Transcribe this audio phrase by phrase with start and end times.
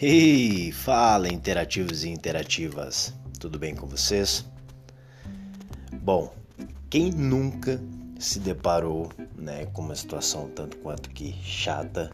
[0.00, 4.46] Hey, fala interativos e interativas, tudo bem com vocês?
[5.92, 6.32] Bom,
[6.88, 7.82] quem nunca
[8.16, 12.12] se deparou né, com uma situação tanto quanto que chata,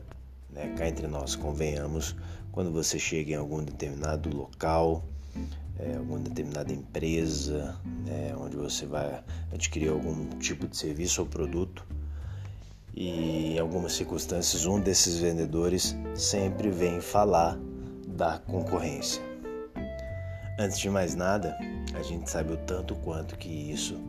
[0.48, 2.16] né, cá entre nós convenhamos,
[2.50, 5.04] quando você chega em algum determinado local,
[5.78, 9.22] é, alguma determinada empresa, né, onde você vai
[9.52, 11.86] adquirir algum tipo de serviço ou produto
[12.94, 17.58] e em algumas circunstâncias um desses vendedores sempre vem falar
[18.14, 19.22] da concorrência.
[20.58, 21.58] Antes de mais nada,
[21.94, 24.00] a gente sabe o tanto quanto que isso,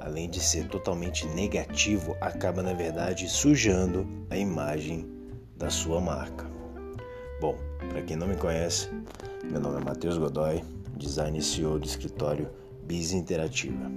[0.00, 5.10] além de ser totalmente negativo, acaba na verdade sujando a imagem
[5.56, 6.46] da sua marca.
[7.40, 7.56] Bom,
[7.88, 8.88] para quem não me conhece,
[9.50, 10.62] meu nome é Matheus Godoy,
[10.96, 12.48] design CEO do escritório
[12.84, 13.90] Biz Interativa.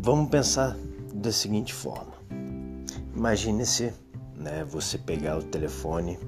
[0.00, 0.76] Vamos pensar
[1.14, 2.12] da seguinte forma:
[3.14, 3.92] imagine-se,
[4.34, 6.18] né, você pegar o telefone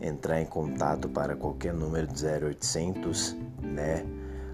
[0.00, 4.04] entrar em contato para qualquer número de 0800, né?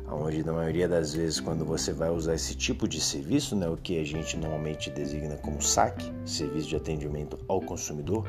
[0.08, 3.76] Onde na maioria das vezes quando você vai usar esse tipo de serviço, né, o
[3.76, 8.28] que a gente normalmente designa como SAC, serviço de atendimento ao consumidor,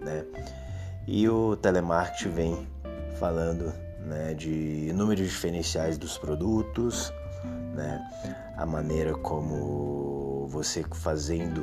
[0.00, 0.24] né?
[1.06, 2.66] E o telemarketing vem
[3.20, 3.72] falando,
[4.04, 7.12] né, de números diferenciais dos produtos,
[7.74, 8.04] né?
[8.56, 11.62] A maneira como você fazendo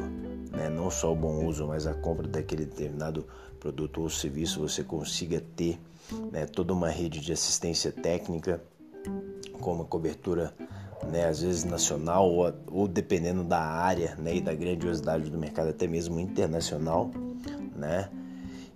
[0.53, 3.25] né, não só o bom uso, mas a compra daquele determinado
[3.59, 5.79] produto ou serviço, você consiga ter
[6.31, 8.61] né, toda uma rede de assistência técnica
[9.59, 10.53] com uma cobertura
[11.09, 15.69] né, às vezes nacional ou, ou, dependendo da área né, e da grandiosidade do mercado,
[15.69, 17.09] até mesmo internacional,
[17.75, 18.09] né?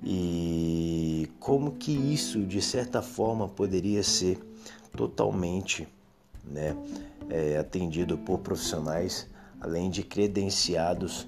[0.03, 4.39] E como que isso de certa forma poderia ser
[4.95, 5.87] totalmente
[6.43, 6.75] né,
[7.29, 9.27] é, atendido por profissionais,
[9.59, 11.27] além de credenciados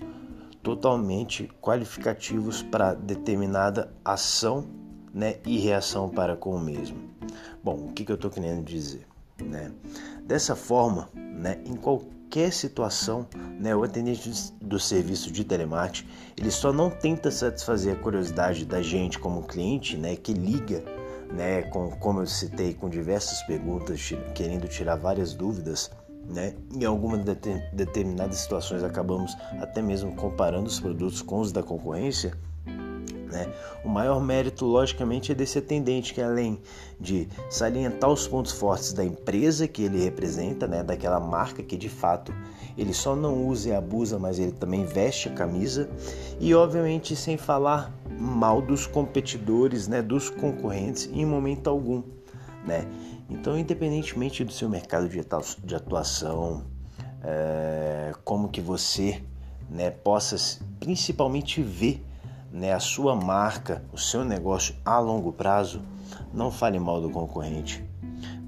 [0.62, 4.66] totalmente qualificativos para determinada ação
[5.14, 6.98] né, e reação para com o mesmo.
[7.64, 9.08] Bom, o que, que eu estou querendo dizer?
[9.42, 9.72] Né?
[10.24, 13.28] Dessa forma, né, em qualquer situação,
[13.60, 16.08] né, o atendente do serviço de telemarketing
[16.38, 20.84] ele só não tenta satisfazer a curiosidade da gente como cliente, né, que liga,
[21.32, 25.90] né, com, como eu citei, com diversas perguntas, querendo tirar várias dúvidas
[26.30, 26.54] né?
[26.74, 27.22] Em algumas
[27.74, 32.34] determinadas situações acabamos até mesmo comparando os produtos com os da concorrência.
[33.32, 33.48] Né?
[33.84, 36.60] O maior mérito, logicamente, é desse atendente que, além
[37.00, 40.84] de salientar os pontos fortes da empresa que ele representa, né?
[40.84, 42.34] daquela marca que de fato
[42.78, 45.90] ele só não usa e abusa, mas ele também veste a camisa,
[46.40, 50.02] e obviamente sem falar mal dos competidores, né?
[50.02, 52.02] dos concorrentes em momento algum.
[52.66, 52.86] Né?
[53.30, 56.66] Então, independentemente do seu mercado de atuação,
[57.24, 59.24] é, como que você
[59.70, 60.36] né, possa
[60.80, 62.04] principalmente ver
[62.52, 65.82] né, a sua marca, o seu negócio a longo prazo,
[66.34, 67.84] não fale mal do concorrente.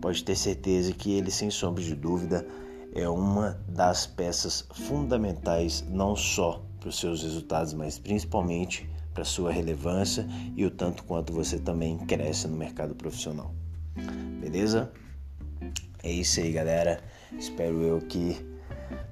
[0.02, 2.46] Pode ter certeza que ele, sem sombra de dúvida,
[2.94, 9.26] é uma das peças fundamentais não só para os seus resultados, mas principalmente para a
[9.26, 13.54] sua relevância e o tanto quanto você também cresce no mercado profissional.
[14.52, 14.92] Beleza?
[16.04, 17.00] É isso aí, galera.
[17.40, 18.46] Espero eu que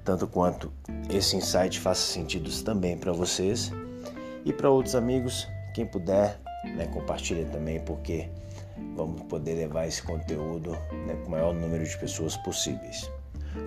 [0.04, 0.70] tanto quanto
[1.08, 3.72] esse insight faça sentido também para vocês
[4.44, 6.38] e para outros amigos, quem puder,
[6.76, 8.28] né, compartilha também porque
[8.94, 10.72] vamos poder levar esse conteúdo
[11.06, 13.10] né, com o maior número de pessoas possíveis.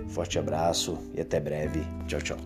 [0.10, 1.82] Forte abraço e até breve.
[2.08, 2.38] Tchau, tchau.